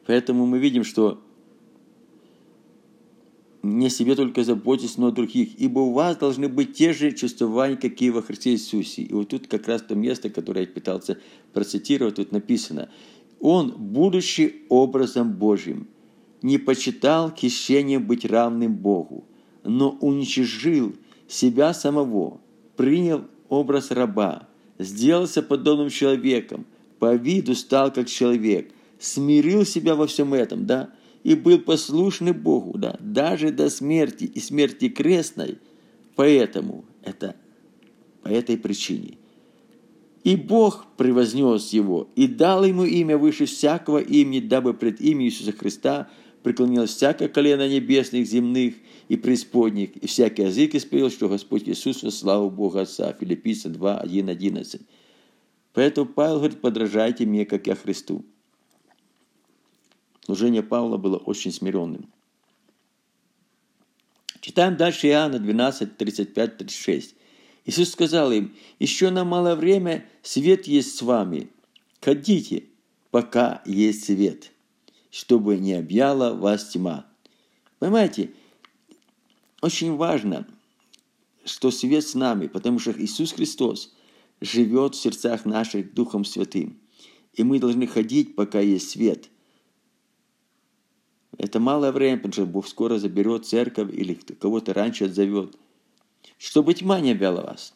Поэтому 0.06 0.46
мы 0.46 0.58
видим, 0.58 0.84
что 0.84 1.20
не 3.62 3.90
себе 3.90 4.14
только 4.14 4.44
заботьтесь, 4.44 4.96
но 4.96 5.08
о 5.08 5.10
других. 5.10 5.58
Ибо 5.58 5.80
у 5.80 5.92
вас 5.92 6.16
должны 6.16 6.48
быть 6.48 6.74
те 6.74 6.92
же 6.92 7.12
чувствования, 7.12 7.76
какие 7.76 8.10
во 8.10 8.22
Христе 8.22 8.52
Иисусе. 8.52 9.02
И 9.02 9.12
вот 9.12 9.28
тут 9.28 9.48
как 9.48 9.66
раз 9.66 9.82
то 9.82 9.94
место, 9.94 10.30
которое 10.30 10.62
я 10.62 10.66
пытался 10.66 11.18
процитировать, 11.52 12.16
тут 12.16 12.32
написано. 12.32 12.88
Он, 13.40 13.74
будучи 13.76 14.62
образом 14.68 15.32
Божьим, 15.32 15.88
не 16.42 16.58
почитал 16.58 17.34
хищением 17.34 18.06
быть 18.06 18.24
равным 18.24 18.76
Богу, 18.76 19.24
но 19.64 19.90
уничижил 20.00 20.94
себя 21.26 21.74
самого, 21.74 22.40
принял 22.76 23.24
образ 23.48 23.90
раба, 23.90 24.48
сделался 24.78 25.42
подобным 25.42 25.90
человеком, 25.90 26.66
по 26.98 27.14
виду 27.14 27.54
стал 27.54 27.92
как 27.92 28.08
человек, 28.08 28.70
смирил 28.98 29.64
себя 29.64 29.94
во 29.94 30.06
всем 30.06 30.34
этом, 30.34 30.66
да, 30.66 30.90
и 31.22 31.34
был 31.34 31.58
послушный 31.58 32.32
Богу, 32.32 32.78
да, 32.78 32.96
даже 33.00 33.50
до 33.50 33.68
смерти 33.68 34.24
и 34.24 34.40
смерти 34.40 34.88
крестной. 34.88 35.58
Поэтому 36.14 36.84
это 37.02 37.36
по 38.22 38.28
этой 38.28 38.56
причине. 38.56 39.18
И 40.24 40.34
Бог 40.34 40.86
превознес 40.96 41.72
его 41.72 42.08
и 42.16 42.26
дал 42.26 42.64
ему 42.64 42.84
имя 42.84 43.16
выше 43.16 43.46
всякого 43.46 43.98
имени, 43.98 44.40
дабы 44.40 44.74
пред 44.74 45.00
именем 45.00 45.28
Иисуса 45.28 45.52
Христа 45.52 46.08
преклонилось 46.42 46.90
всякое 46.90 47.28
колено 47.28 47.68
небесных, 47.68 48.26
земных 48.26 48.74
и 49.08 49.16
преисподних, 49.16 49.96
и 49.96 50.06
всякий 50.06 50.42
язык 50.42 50.74
исповедал, 50.74 51.10
что 51.10 51.28
Господь 51.28 51.68
Иисус 51.68 52.02
во 52.02 52.10
славу 52.10 52.50
Бога 52.50 52.82
Отца. 52.82 53.12
Филиппийцам 53.12 53.72
2, 53.72 53.98
1, 53.98 54.28
11. 54.28 54.80
Поэтому 55.72 56.06
Павел 56.06 56.36
говорит, 56.38 56.60
подражайте 56.60 57.26
мне, 57.26 57.44
как 57.44 57.66
я 57.66 57.74
Христу. 57.74 58.24
Служение 60.26 60.64
Павла 60.64 60.96
было 60.96 61.18
очень 61.18 61.52
смиренным. 61.52 62.12
Читаем 64.40 64.76
дальше 64.76 65.06
Иоанна 65.06 65.38
12, 65.38 65.96
35, 65.96 66.56
36. 66.56 67.14
Иисус 67.64 67.92
сказал 67.92 68.32
им, 68.32 68.52
еще 68.80 69.10
на 69.10 69.24
малое 69.24 69.54
время 69.54 70.04
свет 70.22 70.66
есть 70.66 70.96
с 70.96 71.02
вами. 71.02 71.48
Ходите, 72.00 72.64
пока 73.12 73.62
есть 73.66 74.06
свет, 74.06 74.50
чтобы 75.12 75.58
не 75.58 75.74
объяла 75.74 76.34
вас 76.34 76.70
тьма. 76.70 77.06
Понимаете, 77.78 78.32
очень 79.62 79.94
важно, 79.94 80.44
что 81.44 81.70
свет 81.70 82.04
с 82.04 82.16
нами, 82.16 82.48
потому 82.48 82.80
что 82.80 82.90
Иисус 82.90 83.30
Христос– 83.30 83.94
живет 84.40 84.96
в 84.96 85.00
сердцах 85.00 85.44
наших 85.44 85.94
Духом 85.94 86.24
Святым. 86.24 86.80
И 87.34 87.44
мы 87.44 87.60
должны 87.60 87.86
ходить, 87.86 88.34
пока 88.34 88.58
есть 88.58 88.90
свет. 88.90 89.30
Это 91.38 91.60
малое 91.60 91.92
время, 91.92 92.16
потому 92.16 92.32
что 92.32 92.46
Бог 92.46 92.66
скоро 92.66 92.98
заберет 92.98 93.46
церковь 93.46 93.92
или 93.92 94.14
кого-то 94.14 94.72
раньше 94.72 95.04
отзовет. 95.04 95.56
Чтобы 96.38 96.74
тьма 96.74 97.00
не 97.00 97.12
обвяла 97.12 97.42
вас. 97.42 97.74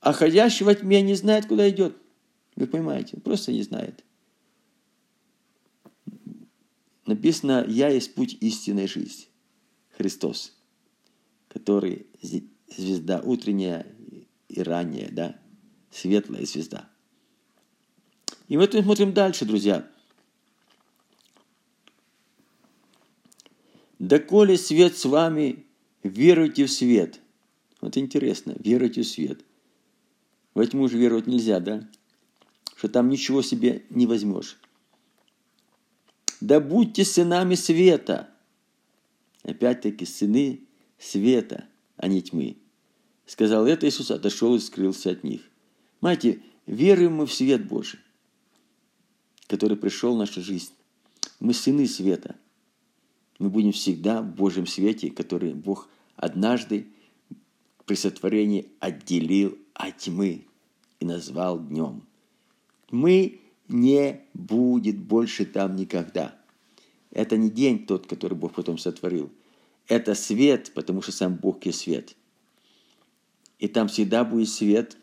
А 0.00 0.12
ходящий 0.12 0.64
во 0.64 0.74
тьме 0.74 1.02
не 1.02 1.14
знает, 1.14 1.46
куда 1.46 1.68
идет. 1.68 1.96
Вы 2.56 2.66
понимаете? 2.66 3.18
Просто 3.18 3.52
не 3.52 3.62
знает. 3.62 4.04
Написано, 7.06 7.64
я 7.68 7.88
есть 7.88 8.14
путь 8.14 8.36
истинной 8.40 8.86
жизни. 8.86 9.26
Христос, 9.96 10.52
который 11.48 12.06
звезда 12.68 13.20
утренняя 13.20 13.86
и 14.48 14.62
ранняя, 14.62 15.10
да, 15.10 15.36
светлая 15.90 16.46
звезда. 16.46 16.88
И 18.48 18.56
вот 18.56 18.74
мы 18.74 18.82
смотрим 18.82 19.12
дальше, 19.12 19.44
друзья. 19.44 19.88
«Доколе 24.02 24.58
свет 24.58 24.98
с 24.98 25.04
вами, 25.04 25.64
веруйте 26.02 26.66
в 26.66 26.72
свет». 26.72 27.20
Вот 27.80 27.96
интересно, 27.96 28.56
веруйте 28.58 29.02
в 29.02 29.06
свет. 29.06 29.44
Во 30.54 30.66
тьму 30.66 30.88
же 30.88 30.98
веровать 30.98 31.28
нельзя, 31.28 31.60
да? 31.60 31.88
Что 32.74 32.88
там 32.88 33.08
ничего 33.08 33.42
себе 33.42 33.84
не 33.90 34.08
возьмешь. 34.08 34.58
«Да 36.40 36.58
будьте 36.58 37.04
сынами 37.04 37.54
света». 37.54 38.28
Опять-таки, 39.44 40.04
сыны 40.04 40.62
света, 40.98 41.68
а 41.96 42.08
не 42.08 42.22
тьмы. 42.22 42.56
Сказал 43.24 43.68
это 43.68 43.86
Иисус, 43.86 44.10
отошел 44.10 44.56
и 44.56 44.58
скрылся 44.58 45.10
от 45.10 45.22
них. 45.22 45.42
Знаете, 46.00 46.42
веруем 46.66 47.14
мы 47.14 47.26
в 47.28 47.32
свет 47.32 47.68
Божий, 47.68 48.00
который 49.46 49.76
пришел 49.76 50.16
в 50.16 50.18
нашу 50.18 50.42
жизнь. 50.42 50.72
Мы 51.38 51.54
сыны 51.54 51.86
света. 51.86 52.34
Мы 53.42 53.50
будем 53.50 53.72
всегда 53.72 54.22
в 54.22 54.34
Божьем 54.34 54.66
свете, 54.66 55.10
который 55.10 55.52
Бог 55.52 55.88
однажды 56.14 56.86
при 57.84 57.96
сотворении 57.96 58.68
отделил 58.78 59.58
от 59.74 59.98
тьмы 59.98 60.46
и 61.00 61.04
назвал 61.04 61.58
днем. 61.58 62.02
Мы 62.92 63.40
не 63.66 64.20
будет 64.32 64.96
больше 64.96 65.44
там 65.44 65.74
никогда. 65.74 66.38
Это 67.10 67.36
не 67.36 67.50
день 67.50 67.84
тот, 67.84 68.06
который 68.06 68.38
Бог 68.38 68.54
потом 68.54 68.78
сотворил. 68.78 69.28
Это 69.88 70.14
свет, 70.14 70.70
потому 70.72 71.02
что 71.02 71.10
сам 71.12 71.34
Бог 71.34 71.66
есть 71.66 71.80
свет– 71.80 72.16
и 73.62 73.68
там 73.68 73.86
всегда 73.86 74.24
будет 74.24 74.48
свет. 74.48 74.96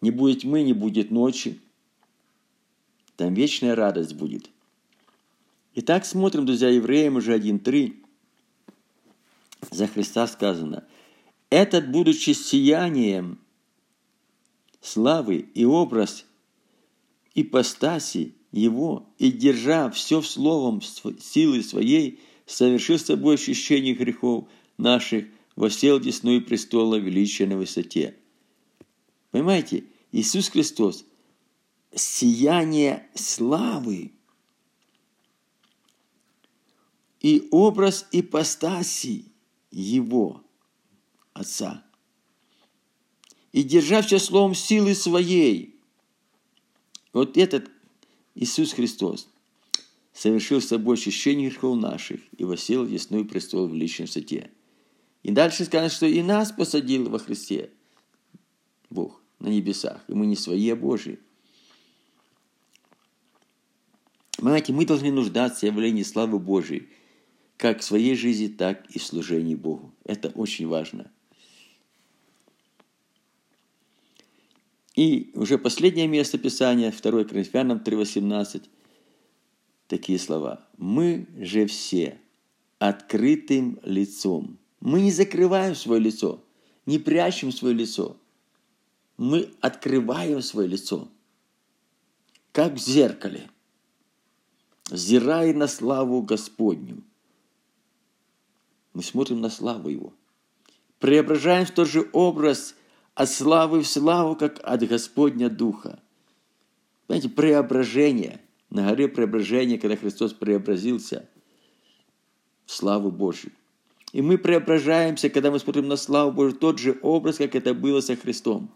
Не 0.00 0.12
будет 0.12 0.42
тьмы, 0.42 0.62
не 0.62 0.74
будет 0.74 1.10
ночи. 1.10 1.60
Там 3.16 3.34
вечная 3.34 3.74
радость 3.74 4.14
будет. 4.14 4.48
Итак, 5.74 6.04
смотрим, 6.04 6.46
друзья, 6.46 6.68
Евреям 6.68 7.16
уже 7.16 7.36
1.3. 7.36 7.94
За 9.70 9.86
Христа 9.86 10.26
сказано. 10.26 10.84
Этот, 11.50 11.90
будучи 11.90 12.30
сиянием 12.30 13.38
славы 14.80 15.48
и 15.54 15.64
образ 15.64 16.26
ипостаси 17.34 18.34
его, 18.50 19.06
и 19.18 19.30
держа 19.30 19.90
все 19.90 20.20
в 20.20 20.26
словом 20.26 20.82
силы 20.82 21.62
своей, 21.62 22.20
совершил 22.46 22.98
с 22.98 23.06
собой 23.06 23.36
ощущение 23.36 23.94
грехов 23.94 24.48
наших– 24.76 25.26
восел 25.56 26.00
десную 26.00 26.44
престола 26.44 26.96
величия 26.96 27.46
на 27.46 27.56
высоте. 27.56 28.16
Понимаете, 29.30 29.84
Иисус 30.10 30.48
Христос– 30.48 31.04
сияние 31.94 33.06
славы 33.14 34.12
и 37.22 37.48
образ 37.50 38.06
ипостаси 38.12 39.24
Его, 39.70 40.42
Отца. 41.32 41.82
И 43.52 43.62
держа 43.62 44.02
все 44.02 44.18
словом 44.18 44.54
силы 44.54 44.94
своей, 44.94 45.78
вот 47.12 47.36
этот 47.36 47.70
Иисус 48.34 48.72
Христос 48.72 49.28
совершил 50.12 50.60
с 50.60 50.68
собой 50.68 50.96
очищение 50.96 51.48
грехов 51.48 51.78
наших 51.78 52.20
и 52.36 52.44
восел 52.44 52.84
в 52.84 52.90
десную 52.90 53.24
престол 53.24 53.66
в 53.66 53.74
личной 53.74 54.06
высоте. 54.06 54.50
И 55.22 55.30
дальше 55.30 55.64
сказано, 55.64 55.90
что 55.90 56.06
и 56.06 56.22
нас 56.22 56.52
посадил 56.52 57.08
во 57.08 57.18
Христе 57.18 57.70
Бог 58.90 59.22
на 59.38 59.48
небесах. 59.48 60.02
И 60.08 60.14
мы 60.14 60.26
не 60.26 60.36
свои, 60.36 60.68
а 60.70 60.76
Божьи. 60.76 61.18
Понимаете, 64.36 64.72
мы 64.72 64.86
должны 64.86 65.12
нуждаться 65.12 65.60
в 65.60 65.68
явлении 65.70 66.02
славы 66.02 66.38
Божией, 66.38 66.88
как 67.56 67.80
в 67.80 67.84
своей 67.84 68.14
жизни, 68.14 68.48
так 68.48 68.86
и 68.90 68.98
в 68.98 69.04
служении 69.04 69.54
Богу. 69.54 69.92
Это 70.04 70.28
очень 70.30 70.66
важно. 70.66 71.10
И 74.94 75.30
уже 75.34 75.58
последнее 75.58 76.06
место 76.06 76.38
Писания, 76.38 76.92
2 76.92 77.24
Коринфянам 77.24 77.78
3,18, 77.78 78.64
такие 79.86 80.18
слова. 80.18 80.66
«Мы 80.76 81.26
же 81.38 81.66
все 81.66 82.18
открытым 82.78 83.78
лицом, 83.84 84.58
мы 84.80 85.00
не 85.00 85.12
закрываем 85.12 85.76
свое 85.76 86.00
лицо, 86.00 86.42
не 86.86 86.98
прячем 86.98 87.52
свое 87.52 87.74
лицо. 87.74 88.16
Мы 89.16 89.52
открываем 89.60 90.42
свое 90.42 90.66
лицо, 90.66 91.08
как 92.50 92.74
в 92.74 92.78
зеркале, 92.78 93.48
взирая 94.90 95.54
на 95.54 95.68
славу 95.68 96.22
Господню. 96.22 97.04
Мы 98.94 99.02
смотрим 99.02 99.40
на 99.40 99.50
славу 99.50 99.88
Его. 99.88 100.12
Преображаем 100.98 101.66
в 101.66 101.70
тот 101.70 101.88
же 101.88 102.08
образ 102.12 102.74
от 103.14 103.28
славы 103.28 103.80
в 103.82 103.88
славу, 103.88 104.36
как 104.36 104.60
от 104.62 104.86
Господня 104.86 105.48
Духа. 105.50 105.98
Знаете, 107.06 107.28
преображение, 107.28 108.40
на 108.70 108.88
горе 108.88 109.08
преображения, 109.08 109.78
когда 109.78 109.96
Христос 109.96 110.32
преобразился 110.32 111.28
в 112.64 112.72
славу 112.72 113.10
Божию. 113.10 113.52
И 114.12 114.22
мы 114.22 114.38
преображаемся, 114.38 115.30
когда 115.30 115.50
мы 115.50 115.58
смотрим 115.58 115.88
на 115.88 115.96
славу 115.96 116.32
Божию, 116.32 116.58
тот 116.58 116.78
же 116.78 116.98
образ, 117.02 117.36
как 117.36 117.54
это 117.54 117.74
было 117.74 118.00
со 118.00 118.14
Христом, 118.14 118.70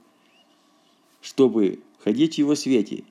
чтобы 1.20 1.80
ходить 2.02 2.34
в 2.34 2.38
Его 2.38 2.54
свете, 2.54 3.04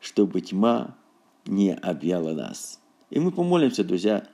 чтобы 0.00 0.40
тьма 0.40 0.96
не 1.44 1.74
объяла 1.74 2.32
нас. 2.32 2.80
И 3.10 3.20
мы 3.20 3.30
помолимся, 3.30 3.84
друзья, 3.84 4.26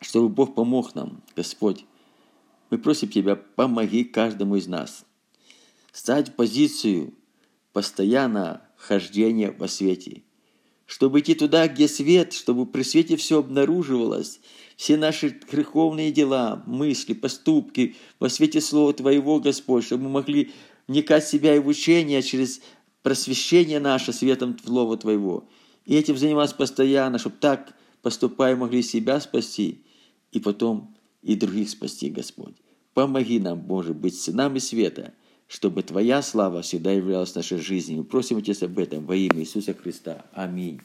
чтобы 0.00 0.28
Бог 0.28 0.54
помог 0.54 0.94
нам, 0.94 1.22
Господь. 1.36 1.84
Мы 2.70 2.78
просим 2.78 3.08
Тебя, 3.08 3.36
помоги 3.36 4.04
каждому 4.04 4.56
из 4.56 4.66
нас 4.66 5.04
стать 5.92 6.28
в 6.28 6.32
позицию 6.34 7.14
постоянно 7.72 8.62
хождения 8.76 9.50
во 9.50 9.68
свете. 9.68 10.22
Чтобы 10.86 11.20
идти 11.20 11.34
туда, 11.34 11.68
где 11.68 11.86
свет, 11.86 12.32
чтобы 12.32 12.66
при 12.66 12.82
свете 12.82 13.16
все 13.16 13.38
обнаруживалось, 13.38 14.40
все 14.76 14.96
наши 14.96 15.38
греховные 15.50 16.10
дела, 16.10 16.62
мысли, 16.66 17.12
поступки 17.12 17.96
во 18.18 18.28
свете 18.28 18.60
Слова 18.60 18.92
Твоего, 18.92 19.38
Господь, 19.38 19.84
чтобы 19.84 20.04
мы 20.04 20.10
могли 20.10 20.50
вникать 20.88 21.24
в 21.24 21.30
себя 21.30 21.54
и 21.54 21.60
в 21.60 21.68
учение 21.68 22.22
через 22.22 22.60
просвещение 23.02 23.78
наше 23.78 24.12
светом 24.12 24.56
Слова 24.64 24.96
Твоего. 24.96 25.48
И 25.84 25.94
этим 25.94 26.16
заниматься 26.16 26.56
постоянно, 26.56 27.18
чтобы 27.18 27.36
так 27.36 27.74
поступая 28.02 28.56
могли 28.56 28.82
себя 28.82 29.20
спасти 29.20 29.84
и 30.32 30.40
потом 30.40 30.94
и 31.22 31.34
других 31.34 31.70
спасти, 31.70 32.10
Господь. 32.10 32.54
Помоги 32.94 33.38
нам, 33.38 33.60
Боже, 33.60 33.94
быть 33.94 34.18
сынами 34.18 34.58
света, 34.58 35.14
чтобы 35.46 35.82
Твоя 35.82 36.22
слава 36.22 36.62
всегда 36.62 36.92
являлась 36.92 37.34
нашей 37.34 37.58
жизни. 37.58 37.96
Мы 37.96 38.04
просим 38.04 38.38
Отец 38.38 38.62
об 38.62 38.78
этом 38.78 39.06
во 39.06 39.16
имя 39.16 39.40
Иисуса 39.40 39.74
Христа. 39.74 40.26
Аминь. 40.32 40.80